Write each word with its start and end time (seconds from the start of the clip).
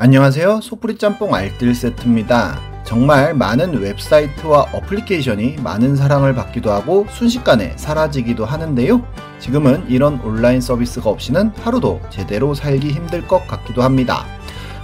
안녕하세요. 0.00 0.60
소프리 0.60 0.96
짬뽕 0.96 1.34
알뜰 1.34 1.74
세트입니다. 1.74 2.60
정말 2.84 3.34
많은 3.34 3.80
웹사이트와 3.80 4.68
어플리케이션이 4.72 5.56
많은 5.56 5.96
사랑을 5.96 6.36
받기도 6.36 6.70
하고 6.70 7.04
순식간에 7.10 7.72
사라지기도 7.76 8.44
하는데요. 8.44 9.04
지금은 9.40 9.86
이런 9.88 10.20
온라인 10.20 10.60
서비스가 10.60 11.10
없이는 11.10 11.48
하루도 11.64 12.00
제대로 12.10 12.54
살기 12.54 12.92
힘들 12.92 13.26
것 13.26 13.44
같기도 13.48 13.82
합니다. 13.82 14.24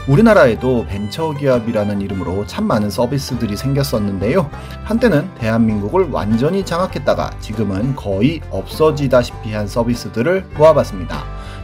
우리나라에도 0.08 0.84
벤처기업이라는 0.88 2.00
이름으로 2.00 2.44
참 2.48 2.64
많은 2.64 2.90
서비스들이 2.90 3.56
생겼었는데요. 3.56 4.50
한때는 4.82 5.32
대한민국을 5.36 6.10
완전히 6.10 6.64
장악했다가 6.64 7.38
지금은 7.38 7.94
거의 7.94 8.40
없어지다시피 8.50 9.52
한 9.52 9.68
서비스들을 9.68 10.44
모아봤습니다. 10.56 11.22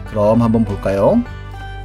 그럼 0.09 0.41
한번 0.41 0.65
볼까요? 0.65 1.25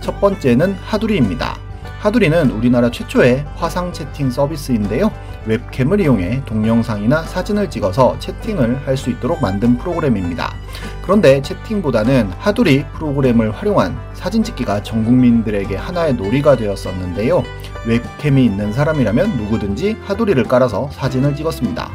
첫 0.02 0.20
번째는 0.20 0.74
하두리입니다. 0.74 1.58
하두리는 2.00 2.52
우리나라 2.52 2.92
최초의 2.92 3.46
화상 3.56 3.92
채팅 3.92 4.30
서비스인데요. 4.30 5.12
웹캠을 5.48 6.00
이용해 6.02 6.44
동영상이나 6.46 7.24
사진을 7.24 7.70
찍어서 7.70 8.18
채팅을 8.20 8.86
할 8.86 8.96
수 8.98 9.10
있도록 9.10 9.42
만든 9.42 9.78
프로그램입니다. 9.78 10.54
그런데 11.02 11.42
채팅보다는 11.42 12.32
하두리 12.40 12.86
프로그램을 12.94 13.52
활용한 13.52 13.98
사진 14.14 14.44
찍기가 14.44 14.84
전 14.84 15.04
국민들에게 15.04 15.76
하나의 15.76 16.14
놀이가 16.14 16.56
되었었는데요. 16.56 17.44
웹캠이 17.88 18.44
있는 18.46 18.72
사람이라면 18.74 19.38
누구든지 19.38 19.98
하두리를 20.06 20.44
깔아서 20.46 20.90
사진을 20.92 21.36
찍었습니다. 21.36 21.92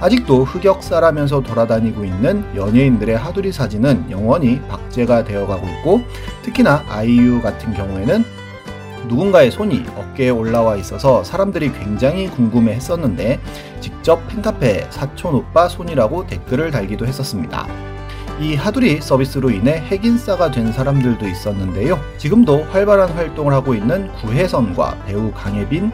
아직도 0.00 0.44
흑역사라면서 0.44 1.40
돌아다니고 1.40 2.04
있는 2.04 2.44
연예인들의 2.54 3.16
하두리 3.16 3.50
사진은 3.50 4.10
영원히 4.10 4.60
박제가 4.68 5.24
되어가고 5.24 5.66
있고 5.68 6.02
특히나 6.42 6.84
아이유 6.88 7.42
같은 7.42 7.74
경우에는 7.74 8.24
누군가의 9.08 9.50
손이 9.50 9.86
어깨에 9.96 10.30
올라와 10.30 10.76
있어서 10.76 11.24
사람들이 11.24 11.72
굉장히 11.72 12.28
궁금해 12.28 12.74
했었는데 12.74 13.40
직접 13.80 14.26
팬카페에 14.28 14.86
사촌 14.90 15.34
오빠 15.34 15.68
손이라고 15.68 16.26
댓글을 16.26 16.70
달기도 16.70 17.06
했었습니다. 17.06 17.66
이 18.40 18.54
하두리 18.54 19.00
서비스로 19.00 19.50
인해 19.50 19.80
핵인싸가 19.88 20.52
된 20.52 20.72
사람들도 20.72 21.26
있었는데요. 21.26 21.98
지금도 22.18 22.64
활발한 22.70 23.10
활동을 23.10 23.52
하고 23.52 23.74
있는 23.74 24.12
구혜선과 24.12 24.98
배우 25.06 25.32
강혜빈, 25.32 25.90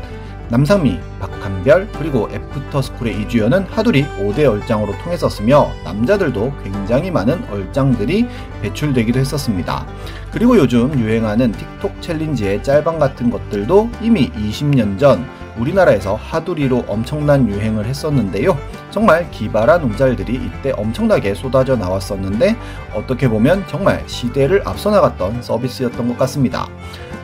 남상미, 0.51 1.01
박한별, 1.21 1.89
그리고 1.99 2.29
애프터스쿨의 2.31 3.23
이주연은 3.23 3.65
하두리 3.71 4.05
5대 4.19 4.45
얼짱으로 4.45 4.97
통했었으며 4.99 5.71
남자들도 5.85 6.53
굉장히 6.63 7.11
많은 7.11 7.45
얼짱들이 7.51 8.27
배출되기도 8.63 9.19
했었습니다. 9.19 9.87
그리고 10.31 10.57
요즘 10.57 10.99
유행하는 10.99 11.53
틱톡 11.53 12.03
챌린지의 12.03 12.63
짤방 12.63 12.99
같은 12.99 13.31
것들도 13.31 13.91
이미 14.03 14.31
20년 14.33 14.99
전 14.99 15.27
우리나라에서 15.59 16.17
하두리로 16.17 16.85
엄청난 16.89 17.49
유행을 17.49 17.87
했었는데요. 17.87 18.59
정말 18.91 19.31
기발한 19.31 19.83
움잘들이 19.83 20.35
이때 20.35 20.73
엄청나게 20.73 21.35
쏟아져 21.35 21.77
나왔었는데 21.77 22.57
어떻게 22.95 23.29
보면 23.29 23.65
정말 23.69 24.03
시대를 24.07 24.63
앞서 24.65 24.91
나갔던 24.91 25.43
서비스였던 25.43 26.09
것 26.09 26.19
같습니다. 26.19 26.69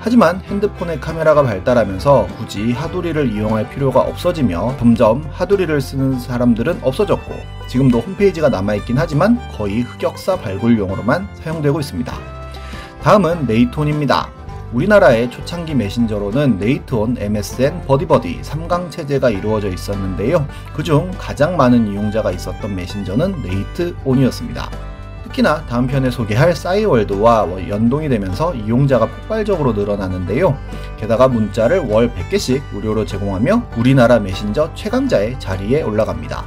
하지만 0.03 0.41
핸드폰의 0.47 0.99
카메라가 0.99 1.43
발달하면서 1.43 2.29
굳이 2.39 2.73
하두리를 2.73 3.33
이용할 3.33 3.69
필요가 3.69 4.01
없어지며 4.01 4.77
점점 4.79 5.23
하두리를 5.31 5.79
쓰는 5.81 6.19
사람들은 6.19 6.81
없어졌고 6.83 7.35
지금도 7.69 8.01
홈페이지가 8.01 8.49
남아있긴 8.49 8.97
하지만 8.99 9.39
거의 9.53 9.83
흑역사 9.83 10.37
발굴용으로만 10.37 11.29
사용되고 11.35 11.81
있습니다. 11.81 12.15
다음은 13.03 13.47
네이트온입니다. 13.47 14.31
우리나라의 14.73 15.31
초창기 15.31 15.75
메신저로는 15.75 16.59
네이트온, 16.59 17.17
MSN, 17.19 17.83
버디버디 17.87 18.41
3강 18.43 18.91
체제가 18.91 19.31
이루어져 19.31 19.69
있었는데요. 19.69 20.47
그중 20.75 21.11
가장 21.19 21.57
많은 21.57 21.89
이용자가 21.89 22.31
있었던 22.31 22.75
메신저는 22.75 23.43
네이트온이었습니다. 23.43 24.90
특히나 25.31 25.65
다음 25.67 25.87
편에 25.87 26.11
소개할 26.11 26.55
싸이월드와 26.55 27.69
연동이 27.69 28.09
되면서 28.09 28.55
이용자가 28.55 29.07
폭발적으로 29.07 29.73
늘어나는데요. 29.73 30.57
게다가 30.99 31.29
문자를 31.29 31.79
월 31.79 32.13
100개씩 32.13 32.63
무료로 32.73 33.05
제공하며 33.05 33.71
우리나라 33.77 34.19
메신저 34.19 34.75
최강자의 34.75 35.39
자리에 35.39 35.83
올라갑니다. 35.83 36.45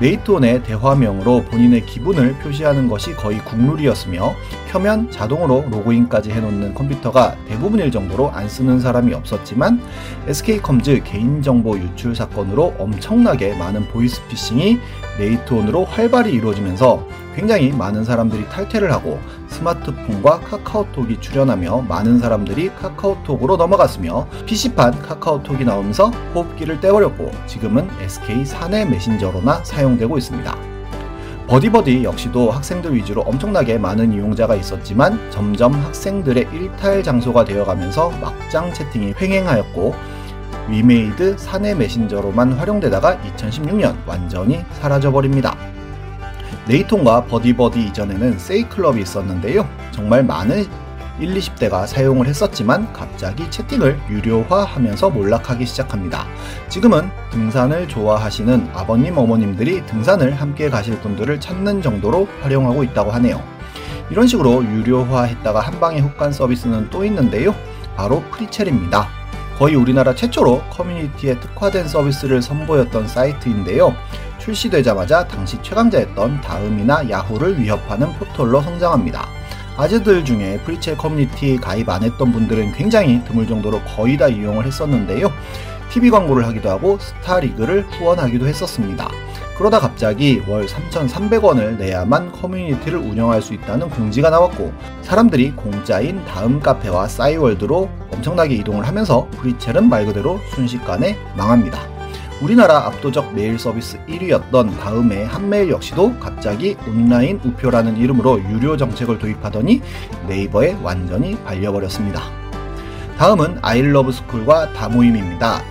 네이트온의 0.00 0.62
대화명으로 0.62 1.44
본인의 1.44 1.84
기분을 1.84 2.38
표시하는 2.38 2.88
것이 2.88 3.14
거의 3.14 3.38
국룰이었으며 3.44 4.34
켜면 4.70 5.10
자동으로 5.10 5.64
로그인까지 5.68 6.30
해놓는 6.30 6.74
컴퓨터가 6.74 7.36
대부분일 7.48 7.90
정도로 7.90 8.30
안 8.30 8.48
쓰는 8.48 8.78
사람이 8.78 9.12
없었지만 9.14 9.82
SK컴즈 10.28 11.02
개인정보 11.04 11.76
유출 11.78 12.14
사건으로 12.14 12.74
엄청나게 12.78 13.56
많은 13.56 13.88
보이스피싱이 13.88 14.78
네이트온으로 15.18 15.84
활발히 15.84 16.32
이루어지면서 16.32 17.04
굉장히 17.34 17.72
많은 17.72 18.04
사람들이 18.04 18.48
탈퇴를 18.48 18.92
하고 18.92 19.18
스마트폰과 19.48 20.40
카카오톡이 20.40 21.20
출연하며 21.20 21.82
많은 21.88 22.18
사람들이 22.18 22.70
카카오톡으로 22.80 23.56
넘어갔으며 23.56 24.28
PC판 24.46 25.02
카카오톡이 25.02 25.64
나오면서 25.64 26.10
호흡기를 26.34 26.80
떼버렸고 26.80 27.30
지금은 27.46 27.88
SK 28.00 28.44
사내 28.44 28.84
메신저로나 28.84 29.64
사용되고 29.64 30.16
있습니다. 30.16 30.69
버디버디 31.50 32.04
역시도 32.04 32.52
학생들 32.52 32.94
위주로 32.94 33.22
엄청나게 33.22 33.76
많은 33.76 34.12
이용자가 34.12 34.54
있었지만 34.54 35.32
점점 35.32 35.74
학생들의 35.74 36.46
일탈 36.52 37.02
장소가 37.02 37.44
되어가면서 37.44 38.10
막장 38.20 38.72
채팅이 38.72 39.14
횡행하였고 39.20 39.92
위메이드 40.68 41.38
사내 41.38 41.74
메신저로만 41.74 42.52
활용되다가 42.52 43.18
2016년 43.36 43.96
완전히 44.06 44.60
사라져버립니다. 44.74 45.56
네이트온과 46.68 47.24
버디버디 47.24 47.84
이전에는 47.86 48.38
세이클럽이 48.38 49.02
있었는데요. 49.02 49.68
정말 49.90 50.22
많은 50.22 50.64
1, 51.18 51.34
20대가 51.34 51.86
사용을 51.86 52.26
했었지만 52.26 52.92
갑자기 52.92 53.50
채팅을 53.50 53.98
유료화하면서 54.08 55.10
몰락하기 55.10 55.66
시작합니다. 55.66 56.26
지금은 56.68 57.10
등산을 57.30 57.88
좋아하시는 57.88 58.70
아버님, 58.74 59.18
어머님들이 59.18 59.84
등산을 59.86 60.32
함께 60.32 60.70
가실 60.70 60.98
분들을 61.00 61.40
찾는 61.40 61.82
정도로 61.82 62.28
활용하고 62.42 62.84
있다고 62.84 63.10
하네요. 63.12 63.42
이런 64.10 64.26
식으로 64.26 64.64
유료화했다가 64.64 65.60
한 65.60 65.78
방에 65.80 66.00
훅간 66.00 66.32
서비스는 66.32 66.90
또 66.90 67.04
있는데요. 67.04 67.54
바로 67.96 68.22
프리첼입니다. 68.30 69.08
거의 69.58 69.74
우리나라 69.74 70.14
최초로 70.14 70.62
커뮤니티에 70.70 71.38
특화된 71.38 71.86
서비스를 71.86 72.40
선보였던 72.40 73.06
사이트인데요. 73.06 73.94
출시되자마자 74.38 75.28
당시 75.28 75.58
최강자였던 75.62 76.40
다음이나 76.40 77.10
야후를 77.10 77.60
위협하는 77.60 78.10
포털로 78.14 78.62
성장합니다. 78.62 79.39
아재들 79.80 80.22
중에 80.26 80.58
프리첼 80.58 80.98
커뮤니티 80.98 81.56
가입 81.56 81.88
안 81.88 82.02
했던 82.02 82.32
분들은 82.32 82.72
굉장히 82.72 83.24
드물 83.24 83.46
정도로 83.46 83.80
거의 83.96 84.18
다 84.18 84.28
이용을 84.28 84.66
했었는데요. 84.66 85.32
TV 85.90 86.10
광고를 86.10 86.46
하기도 86.46 86.68
하고 86.68 86.98
스타리그를 86.98 87.86
후원하기도 87.92 88.46
했었습니다. 88.46 89.08
그러다 89.56 89.80
갑자기 89.80 90.42
월 90.46 90.66
3,300원을 90.66 91.78
내야만 91.78 92.30
커뮤니티를 92.32 92.98
운영할 92.98 93.40
수 93.40 93.54
있다는 93.54 93.88
공지가 93.88 94.28
나왔고 94.28 94.70
사람들이 95.00 95.52
공짜인 95.52 96.22
다음 96.26 96.60
카페와 96.60 97.08
싸이월드로 97.08 97.88
엄청나게 98.12 98.56
이동을 98.56 98.86
하면서 98.86 99.28
프리첼은 99.30 99.88
말 99.88 100.04
그대로 100.04 100.38
순식간에 100.54 101.16
망합니다. 101.38 101.99
우리나라 102.42 102.86
압도적 102.86 103.34
메일 103.34 103.58
서비스 103.58 103.98
1위였던 104.06 104.78
다음에 104.80 105.24
한메일 105.24 105.68
역시도 105.68 106.18
갑자기 106.18 106.74
온라인 106.88 107.38
우표라는 107.44 107.98
이름으로 107.98 108.40
유료 108.50 108.78
정책을 108.78 109.18
도입하더니 109.18 109.82
네이버에 110.26 110.78
완전히 110.82 111.36
발려버렸습니다. 111.44 112.22
다음은 113.18 113.58
아이러브스쿨과 113.60 114.72
다모임입니다. 114.72 115.62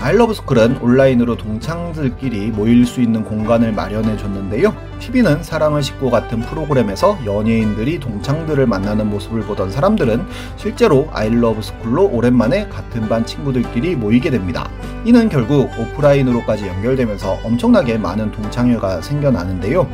아이러브스쿨은 0.00 0.78
온라인으로 0.78 1.36
동창들끼리 1.36 2.52
모일 2.52 2.86
수 2.86 3.00
있는 3.00 3.24
공간을 3.24 3.72
마련해 3.72 4.16
줬는데요. 4.16 4.72
TV는 5.00 5.42
사랑을 5.42 5.82
싣고 5.82 6.10
같은 6.10 6.40
프로그램에서 6.40 7.18
연예인들이 7.26 7.98
동창들을 7.98 8.64
만나는 8.66 9.10
모습을 9.10 9.42
보던 9.42 9.72
사람들은 9.72 10.24
실제로 10.56 11.08
아이러브스쿨로 11.12 12.10
오랜만에 12.12 12.68
같은 12.68 13.08
반 13.08 13.26
친구들끼리 13.26 13.96
모이게 13.96 14.30
됩니다. 14.30 14.70
이는 15.04 15.28
결국 15.28 15.70
오프라인으로까지 15.78 16.68
연결되면서 16.68 17.40
엄청나게 17.42 17.98
많은 17.98 18.30
동창회가 18.30 19.00
생겨나는데요. 19.00 19.88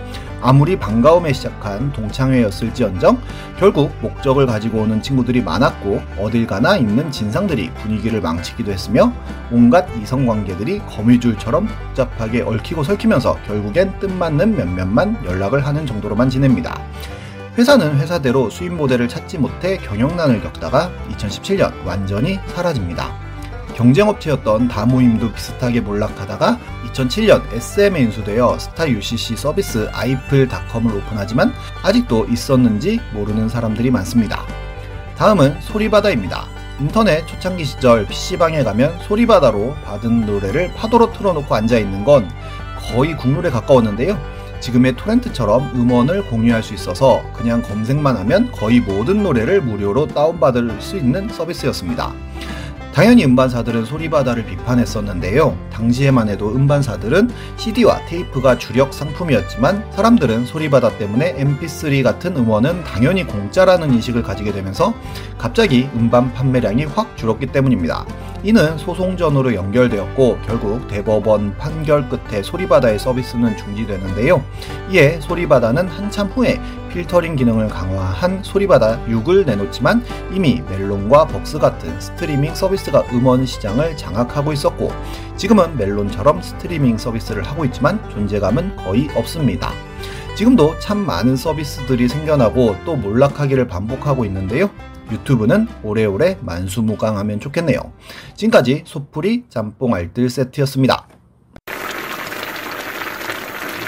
아무리 0.46 0.78
반가움에 0.78 1.32
시작한 1.32 1.90
동창회였을지언정 1.94 3.18
결국 3.58 3.90
목적을 4.02 4.44
가지고 4.44 4.80
오는 4.80 5.00
친구들이 5.00 5.40
많았고 5.40 6.02
어딜 6.18 6.46
가나 6.46 6.76
있는 6.76 7.10
진상들이 7.10 7.70
분위기를 7.70 8.20
망치기도 8.20 8.70
했으며 8.70 9.10
온갖 9.50 9.88
이성관계들이 9.96 10.80
거미줄처럼 10.80 11.66
복잡하게 11.66 12.42
얽히고 12.42 12.84
설키면서 12.84 13.38
결국엔 13.46 13.98
뜻맞는 14.00 14.54
몇몇만 14.54 15.24
연락을 15.24 15.66
하는 15.66 15.86
정도로만 15.86 16.28
지냅니다. 16.28 16.78
회사는 17.56 17.98
회사대로 17.98 18.50
수입 18.50 18.74
모델을 18.74 19.08
찾지 19.08 19.38
못해 19.38 19.78
경영난을 19.78 20.42
겪다가 20.42 20.90
2017년 21.08 21.72
완전히 21.86 22.38
사라집니다. 22.48 23.23
경쟁업체였던 23.74 24.68
다모임도 24.68 25.32
비슷하게 25.32 25.80
몰락하다가 25.80 26.58
2007년 26.92 27.42
SM에 27.52 28.00
인수되어 28.00 28.58
스타 28.58 28.88
UCC 28.88 29.36
서비스 29.36 29.88
아이플닷컴을 29.92 30.96
오픈하지만 30.96 31.52
아직도 31.82 32.26
있었는지 32.26 33.00
모르는 33.12 33.48
사람들이 33.48 33.90
많습니다. 33.90 34.44
다음은 35.16 35.60
소리바다입니다. 35.60 36.46
인터넷 36.80 37.24
초창기 37.26 37.64
시절 37.64 38.06
PC방에 38.06 38.64
가면 38.64 38.98
소리바다로 39.00 39.76
받은 39.84 40.26
노래를 40.26 40.72
파도로 40.74 41.12
틀어놓고 41.12 41.54
앉아있는 41.54 42.04
건 42.04 42.28
거의 42.92 43.16
국룰에 43.16 43.50
가까웠는데요. 43.50 44.18
지금의 44.60 44.96
토렌트처럼 44.96 45.72
음원을 45.74 46.26
공유할 46.30 46.62
수 46.62 46.74
있어서 46.74 47.22
그냥 47.32 47.62
검색만 47.62 48.16
하면 48.16 48.50
거의 48.50 48.80
모든 48.80 49.22
노래를 49.22 49.60
무료로 49.60 50.08
다운받을 50.08 50.80
수 50.80 50.96
있는 50.96 51.28
서비스였습니다. 51.28 52.12
당연히 52.94 53.24
음반사들은 53.24 53.86
소리바다를 53.86 54.46
비판했었는데요. 54.46 55.58
당시에만 55.72 56.28
해도 56.28 56.54
음반사들은 56.54 57.28
CD와 57.56 58.06
테이프가 58.06 58.56
주력 58.56 58.94
상품이었지만 58.94 59.90
사람들은 59.90 60.46
소리바다 60.46 60.96
때문에 60.96 61.34
MP3 61.34 62.04
같은 62.04 62.36
음원은 62.36 62.84
당연히 62.84 63.26
공짜라는 63.26 63.92
인식을 63.94 64.22
가지게 64.22 64.52
되면서 64.52 64.94
갑자기 65.38 65.88
음반 65.96 66.32
판매량이 66.32 66.84
확 66.84 67.16
줄었기 67.16 67.46
때문입니다. 67.46 68.06
이는 68.44 68.76
소송전으로 68.76 69.54
연결되었고 69.54 70.38
결국 70.44 70.86
대법원 70.86 71.56
판결 71.56 72.06
끝에 72.10 72.42
소리바다의 72.42 72.98
서비스는 72.98 73.56
중지되는데요. 73.56 74.44
이에 74.90 75.18
소리바다는 75.20 75.88
한참 75.88 76.28
후에 76.28 76.60
필터링 76.92 77.36
기능을 77.36 77.68
강화한 77.68 78.42
소리바다 78.42 79.06
6을 79.06 79.46
내놓지만 79.46 80.04
이미 80.30 80.62
멜론과 80.68 81.28
벅스 81.28 81.58
같은 81.58 81.98
스트리밍 81.98 82.54
서비스가 82.54 83.04
음원 83.14 83.46
시장을 83.46 83.96
장악하고 83.96 84.52
있었고 84.52 84.92
지금은 85.36 85.78
멜론처럼 85.78 86.42
스트리밍 86.42 86.98
서비스를 86.98 87.44
하고 87.44 87.64
있지만 87.64 87.98
존재감은 88.10 88.76
거의 88.76 89.08
없습니다. 89.16 89.72
지금도 90.34 90.76
참 90.80 90.98
많은 90.98 91.36
서비스들이 91.36 92.08
생겨나고 92.08 92.74
또 92.84 92.96
몰락하기를 92.96 93.68
반복하고 93.68 94.24
있는데요. 94.24 94.68
유튜브는 95.12 95.68
오래오래 95.84 96.38
만수무강하면 96.40 97.38
좋겠네요. 97.38 97.78
지금까지 98.34 98.82
소풀이 98.84 99.44
짬뽕 99.48 99.94
알뜰 99.94 100.28
세트였습니다. 100.28 101.06